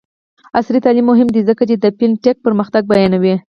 عصري 0.59 0.79
تعلیم 0.85 1.05
مهم 1.11 1.27
دی 1.35 1.41
ځکه 1.49 1.63
چې 1.69 1.75
د 1.77 1.85
فین 1.97 2.11
ټیک 2.23 2.37
پرمختګ 2.45 2.81
بیانوي. 2.91 3.35